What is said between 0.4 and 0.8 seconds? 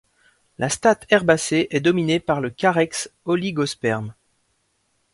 La